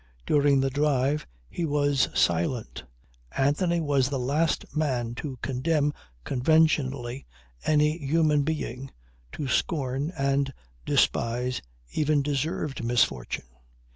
[0.25, 2.85] During the drive he was silent.
[3.37, 5.93] Anthony was the last man to condemn
[6.23, 7.27] conventionally
[7.67, 8.89] any human being,
[9.33, 10.51] to scorn and
[10.87, 11.61] despise
[11.91, 13.45] even deserved misfortune.